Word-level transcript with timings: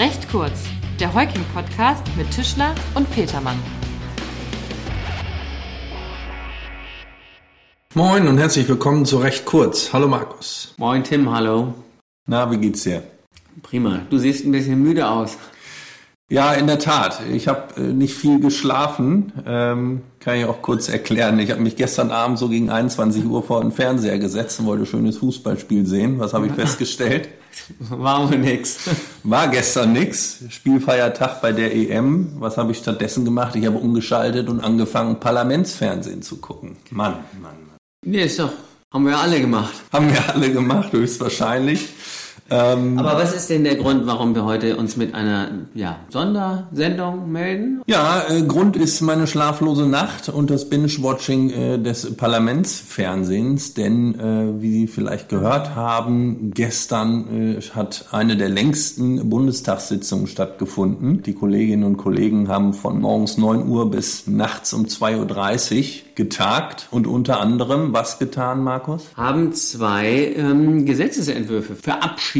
Recht 0.00 0.30
kurz, 0.30 0.62
der 0.98 1.12
Heuking-Podcast 1.12 2.04
mit 2.16 2.30
Tischler 2.30 2.74
und 2.94 3.10
Petermann. 3.10 3.58
Moin 7.94 8.26
und 8.26 8.38
herzlich 8.38 8.66
willkommen 8.66 9.04
zu 9.04 9.18
Recht 9.18 9.44
kurz. 9.44 9.92
Hallo 9.92 10.08
Markus. 10.08 10.74
Moin 10.78 11.04
Tim, 11.04 11.30
hallo. 11.30 11.74
Na, 12.26 12.50
wie 12.50 12.56
geht's 12.56 12.84
dir? 12.84 13.02
Prima. 13.60 14.00
Du 14.08 14.16
siehst 14.16 14.46
ein 14.46 14.52
bisschen 14.52 14.82
müde 14.82 15.06
aus. 15.06 15.36
Ja, 16.30 16.54
in 16.54 16.66
der 16.66 16.78
Tat. 16.78 17.20
Ich 17.30 17.46
habe 17.46 17.74
äh, 17.76 17.92
nicht 17.92 18.14
viel 18.14 18.40
geschlafen. 18.40 19.34
Ähm, 19.44 20.00
kann 20.18 20.36
ich 20.36 20.46
auch 20.46 20.62
kurz 20.62 20.88
erklären. 20.88 21.38
Ich 21.40 21.50
habe 21.50 21.60
mich 21.60 21.76
gestern 21.76 22.10
Abend 22.10 22.38
so 22.38 22.48
gegen 22.48 22.70
21 22.70 23.26
Uhr 23.26 23.42
vor 23.42 23.60
den 23.60 23.70
Fernseher 23.70 24.18
gesetzt 24.18 24.60
und 24.60 24.66
wollte 24.66 24.84
ein 24.84 24.86
schönes 24.86 25.18
Fußballspiel 25.18 25.84
sehen. 25.84 26.18
Was 26.18 26.32
habe 26.32 26.46
ich 26.46 26.52
festgestellt? 26.54 27.28
War 27.78 28.30
wohl 28.30 28.38
nix. 28.38 28.88
War 29.22 29.48
gestern 29.48 29.92
nix. 29.92 30.44
Spielfeiertag 30.48 31.40
bei 31.40 31.52
der 31.52 31.74
EM. 31.74 32.32
Was 32.38 32.56
habe 32.56 32.72
ich 32.72 32.78
stattdessen 32.78 33.24
gemacht? 33.24 33.56
Ich 33.56 33.66
habe 33.66 33.78
umgeschaltet 33.78 34.48
und 34.48 34.60
angefangen, 34.60 35.20
Parlamentsfernsehen 35.20 36.22
zu 36.22 36.38
gucken. 36.38 36.76
Mann, 36.90 37.12
Mann, 37.40 37.42
Mann. 37.42 37.78
Nee, 38.04 38.24
ist 38.24 38.38
doch. 38.38 38.52
Haben 38.92 39.06
wir 39.06 39.18
alle 39.18 39.40
gemacht. 39.40 39.74
Haben 39.92 40.12
wir 40.12 40.34
alle 40.34 40.52
gemacht, 40.52 40.92
höchstwahrscheinlich. 40.92 41.88
Ähm, 42.50 42.98
Aber 42.98 43.14
was 43.14 43.34
ist 43.34 43.48
denn 43.48 43.62
der 43.62 43.76
Grund, 43.76 44.06
warum 44.06 44.34
wir 44.34 44.44
heute 44.44 44.76
uns 44.76 44.96
mit 44.96 45.14
einer 45.14 45.48
ja, 45.74 46.00
Sondersendung 46.08 47.30
melden? 47.30 47.82
Ja, 47.86 48.24
äh, 48.28 48.42
Grund 48.42 48.76
ist 48.76 49.00
meine 49.02 49.28
schlaflose 49.28 49.86
Nacht 49.86 50.28
und 50.28 50.50
das 50.50 50.68
Binge-Watching 50.68 51.50
äh, 51.50 51.78
des 51.78 52.16
Parlamentsfernsehens, 52.16 53.74
denn 53.74 54.18
äh, 54.18 54.60
wie 54.60 54.72
Sie 54.72 54.86
vielleicht 54.88 55.28
gehört 55.28 55.76
haben, 55.76 56.50
gestern 56.52 57.56
äh, 57.58 57.60
hat 57.74 58.06
eine 58.10 58.36
der 58.36 58.48
längsten 58.48 59.30
Bundestagssitzungen 59.30 60.26
stattgefunden. 60.26 61.22
Die 61.22 61.34
Kolleginnen 61.34 61.84
und 61.84 61.98
Kollegen 61.98 62.48
haben 62.48 62.74
von 62.74 63.00
morgens 63.00 63.38
9 63.38 63.68
Uhr 63.68 63.90
bis 63.90 64.26
nachts 64.26 64.72
um 64.72 64.86
2.30 64.86 65.78
Uhr 65.78 65.84
getagt 66.16 66.88
und 66.90 67.06
unter 67.06 67.40
anderem 67.40 67.92
was 67.92 68.18
getan, 68.18 68.62
Markus? 68.62 69.04
Haben 69.16 69.52
zwei 69.52 70.34
ähm, 70.36 70.84
Gesetzesentwürfe 70.84 71.76
verabschiedet. 71.76 72.39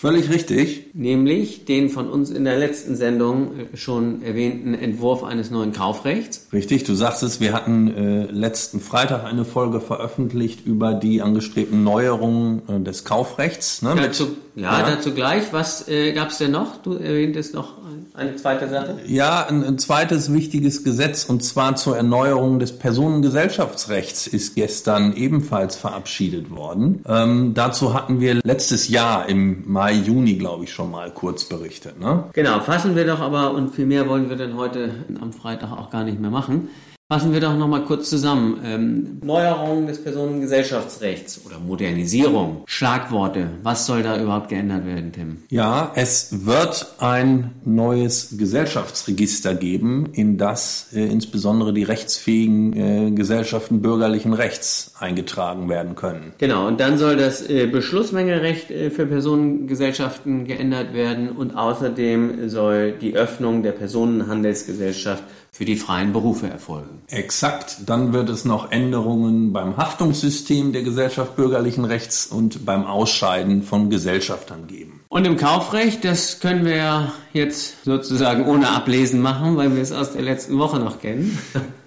Völlig 0.00 0.30
richtig. 0.30 0.94
Nämlich 0.94 1.66
den 1.66 1.90
von 1.90 2.08
uns 2.08 2.30
in 2.30 2.44
der 2.44 2.56
letzten 2.58 2.96
Sendung 2.96 3.50
äh, 3.58 3.76
schon 3.76 4.22
erwähnten 4.22 4.72
Entwurf 4.72 5.22
eines 5.22 5.50
neuen 5.50 5.74
Kaufrechts. 5.74 6.48
Richtig, 6.54 6.84
du 6.84 6.94
sagst 6.94 7.22
es, 7.22 7.38
wir 7.38 7.52
hatten 7.52 7.94
äh, 7.94 8.24
letzten 8.24 8.80
Freitag 8.80 9.24
eine 9.24 9.44
Folge 9.44 9.78
veröffentlicht 9.78 10.64
über 10.64 10.94
die 10.94 11.20
angestrebten 11.20 11.84
Neuerungen 11.84 12.62
äh, 12.66 12.80
des 12.80 13.04
Kaufrechts. 13.04 13.82
Ne, 13.82 13.94
dazu, 13.94 14.28
ja, 14.56 14.80
ja, 14.80 14.90
dazu 14.90 15.12
gleich. 15.12 15.52
Was 15.52 15.86
äh, 15.86 16.12
gab 16.14 16.30
es 16.30 16.38
denn 16.38 16.52
noch? 16.52 16.78
Du 16.78 16.94
erwähntest 16.94 17.52
noch 17.52 17.74
eine 18.14 18.36
zweite 18.36 18.68
Sache? 18.68 18.98
Ja, 19.06 19.46
ein, 19.46 19.64
ein, 19.64 19.78
zweites 19.78 20.32
wichtiges 20.32 20.84
Gesetz 20.84 21.24
und 21.24 21.44
zwar 21.44 21.76
zur 21.76 21.96
Erneuerung 21.96 22.58
des 22.58 22.76
Personengesellschaftsrechts 22.78 24.26
ist 24.26 24.54
gestern 24.54 25.14
ebenfalls 25.14 25.76
verabschiedet 25.76 26.50
worden. 26.50 27.04
Ähm, 27.06 27.54
dazu 27.54 27.94
hatten 27.94 28.20
wir 28.20 28.40
letztes 28.42 28.88
Jahr 28.88 29.28
im 29.28 29.62
Mai, 29.70 29.92
Juni, 29.92 30.34
glaube 30.34 30.64
ich, 30.64 30.72
schon 30.72 30.90
mal 30.90 31.10
kurz 31.12 31.44
berichtet. 31.44 32.00
Ne? 32.00 32.24
Genau, 32.32 32.60
fassen 32.60 32.96
wir 32.96 33.06
doch 33.06 33.20
aber 33.20 33.52
und 33.52 33.74
viel 33.74 33.86
mehr 33.86 34.08
wollen 34.08 34.28
wir 34.28 34.36
dann 34.36 34.56
heute 34.56 34.90
am 35.20 35.32
Freitag 35.32 35.72
auch 35.72 35.90
gar 35.90 36.04
nicht 36.04 36.20
mehr 36.20 36.30
machen. 36.30 36.68
Fassen 37.10 37.32
wir 37.32 37.40
doch 37.40 37.56
nochmal 37.56 37.82
kurz 37.86 38.08
zusammen. 38.08 38.60
Ähm, 38.64 39.18
Neuerung 39.24 39.88
des 39.88 40.00
Personengesellschaftsrechts 40.00 41.40
oder 41.44 41.58
Modernisierung, 41.58 42.62
Schlagworte. 42.66 43.50
Was 43.64 43.84
soll 43.84 44.04
da 44.04 44.22
überhaupt 44.22 44.48
geändert 44.48 44.86
werden, 44.86 45.10
Tim? 45.10 45.38
Ja, 45.48 45.90
es 45.96 46.46
wird 46.46 46.94
ein 47.00 47.50
neues 47.64 48.36
Gesellschaftsregister 48.38 49.56
geben, 49.56 50.06
in 50.12 50.38
das 50.38 50.92
äh, 50.92 51.04
insbesondere 51.04 51.72
die 51.72 51.82
rechtsfähigen 51.82 52.74
äh, 52.74 53.09
Gesellschaften 53.20 53.82
bürgerlichen 53.82 54.32
Rechts 54.32 54.94
eingetragen 54.98 55.68
werden 55.68 55.94
können. 55.94 56.32
Genau, 56.38 56.66
und 56.66 56.80
dann 56.80 56.96
soll 56.96 57.16
das 57.16 57.46
äh, 57.46 57.66
Beschlussmengerecht 57.66 58.70
äh, 58.70 58.88
für 58.88 59.04
Personengesellschaften 59.04 60.46
geändert 60.46 60.94
werden 60.94 61.28
und 61.28 61.54
außerdem 61.54 62.48
soll 62.48 62.92
die 62.92 63.14
Öffnung 63.14 63.62
der 63.62 63.72
Personenhandelsgesellschaft 63.72 65.22
für 65.52 65.66
die 65.66 65.76
freien 65.76 66.14
Berufe 66.14 66.48
erfolgen. 66.48 67.02
Exakt. 67.08 67.76
Dann 67.84 68.14
wird 68.14 68.30
es 68.30 68.46
noch 68.46 68.72
Änderungen 68.72 69.52
beim 69.52 69.76
Haftungssystem 69.76 70.72
der 70.72 70.82
Gesellschaft 70.82 71.36
bürgerlichen 71.36 71.84
Rechts 71.84 72.26
und 72.26 72.64
beim 72.64 72.86
Ausscheiden 72.86 73.62
von 73.62 73.90
Gesellschaftern 73.90 74.66
geben. 74.66 74.99
Und 75.12 75.26
im 75.26 75.36
Kaufrecht, 75.36 76.04
das 76.04 76.38
können 76.38 76.64
wir 76.64 76.76
ja 76.76 77.12
jetzt 77.32 77.84
sozusagen 77.84 78.46
ohne 78.46 78.68
Ablesen 78.68 79.20
machen, 79.20 79.56
weil 79.56 79.74
wir 79.74 79.82
es 79.82 79.90
aus 79.90 80.12
der 80.12 80.22
letzten 80.22 80.56
Woche 80.56 80.78
noch 80.78 81.00
kennen. 81.00 81.36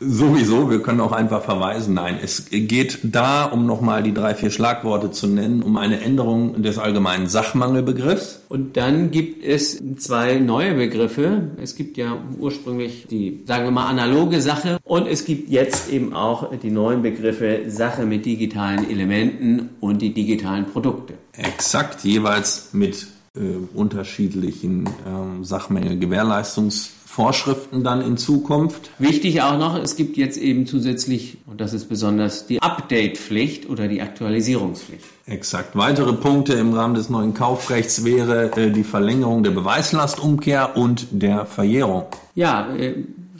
Sowieso, 0.02 0.70
wir 0.70 0.82
können 0.82 1.00
auch 1.00 1.14
einfach 1.14 1.42
verweisen. 1.42 1.94
Nein, 1.94 2.18
es 2.22 2.48
geht 2.50 3.00
da, 3.04 3.46
um 3.46 3.66
nochmal 3.66 4.04
die 4.04 4.14
drei, 4.14 4.36
vier 4.36 4.52
Schlagworte 4.52 5.12
zu 5.12 5.28
nennen, 5.28 5.64
um 5.64 5.78
eine 5.78 6.02
Änderung 6.02 6.64
des 6.64 6.78
allgemeinen 6.78 7.28
Sachmangelbegriffs. 7.28 8.42
Und 8.50 8.76
dann 8.76 9.10
gibt 9.10 9.42
es 9.42 9.82
zwei 9.98 10.40
neue 10.40 10.74
Begriffe. 10.74 11.52
Es 11.62 11.78
gibt 11.78 11.96
ja 11.96 12.18
ursprünglich 12.38 13.08
die, 13.10 13.42
sagen 13.48 13.64
wir 13.64 13.72
mal, 13.72 13.88
analoge 13.88 14.42
Sache 14.42 14.80
und 14.94 15.08
es 15.08 15.26
gibt 15.26 15.50
jetzt 15.50 15.92
eben 15.92 16.14
auch 16.14 16.56
die 16.56 16.70
neuen 16.70 17.02
Begriffe 17.02 17.64
Sache 17.68 18.06
mit 18.06 18.28
digitalen 18.28 18.88
Elementen 18.92 19.72
und 19.80 20.04
die 20.04 20.14
digitalen 20.14 20.68
Produkte. 20.68 21.16
Exakt, 21.36 22.04
jeweils 22.04 22.70
mit 22.74 23.08
äh, 23.36 23.40
unterschiedlichen 23.74 24.88
ähm, 25.08 25.44
Sachmenge-Gewährleistungsvorschriften 25.44 27.84
dann 27.84 28.02
in 28.02 28.18
Zukunft. 28.18 28.92
Wichtig 29.00 29.42
auch 29.42 29.58
noch, 29.58 29.82
es 29.82 29.96
gibt 29.96 30.16
jetzt 30.16 30.38
eben 30.38 30.68
zusätzlich, 30.68 31.40
und 31.48 31.60
das 31.60 31.74
ist 31.74 31.90
besonders, 31.90 32.46
die 32.46 32.62
Update-Pflicht 32.62 33.68
oder 33.68 33.88
die 33.88 34.00
Aktualisierungspflicht. 34.00 35.06
Exakt. 35.26 35.76
Weitere 35.76 36.14
Punkte 36.14 36.54
im 36.54 36.72
Rahmen 36.72 36.94
des 36.94 37.10
neuen 37.10 37.34
Kaufrechts 37.34 38.06
wäre 38.06 38.56
äh, 38.56 38.70
die 38.70 38.84
Verlängerung 38.84 39.42
der 39.42 39.52
Beweislastumkehr 39.52 40.78
und 40.78 41.08
der 41.10 41.48
Verjährung. 41.48 42.06
Ja, 42.36 42.72
äh, 42.76 42.94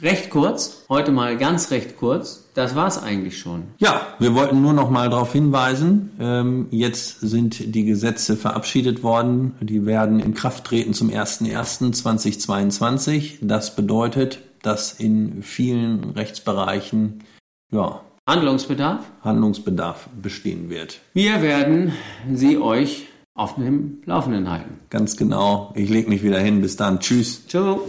recht 0.04 0.30
kurz, 0.30 0.84
heute 0.88 1.10
mal 1.10 1.36
ganz 1.36 1.72
recht 1.72 1.96
kurz. 1.96 2.44
Das 2.54 2.76
war's 2.76 3.02
eigentlich 3.02 3.38
schon. 3.38 3.64
Ja, 3.78 4.06
wir 4.20 4.32
wollten 4.34 4.62
nur 4.62 4.74
noch 4.74 4.90
mal 4.90 5.10
darauf 5.10 5.32
hinweisen. 5.32 6.12
Ähm, 6.20 6.68
jetzt 6.70 7.18
sind 7.20 7.74
die 7.74 7.84
Gesetze 7.84 8.36
verabschiedet 8.36 9.02
worden. 9.02 9.56
Die 9.60 9.86
werden 9.86 10.20
in 10.20 10.34
Kraft 10.34 10.62
treten 10.64 10.94
zum 10.94 11.10
01.01.2022. 11.10 13.38
Das 13.40 13.74
bedeutet, 13.74 14.38
dass 14.62 14.92
in 14.92 15.42
vielen 15.42 16.10
Rechtsbereichen 16.10 17.24
ja, 17.72 18.02
Handlungsbedarf? 18.28 19.04
Handlungsbedarf 19.22 20.08
bestehen 20.22 20.70
wird. 20.70 21.00
Wir 21.12 21.42
werden 21.42 21.92
sie 22.32 22.58
euch 22.58 23.08
auf 23.34 23.56
dem 23.56 23.98
Laufenden 24.04 24.48
halten. 24.48 24.78
Ganz 24.90 25.16
genau. 25.16 25.72
Ich 25.74 25.90
lege 25.90 26.08
mich 26.08 26.22
wieder 26.22 26.38
hin. 26.38 26.60
Bis 26.60 26.76
dann. 26.76 27.00
Tschüss. 27.00 27.48
Ciao. 27.48 27.88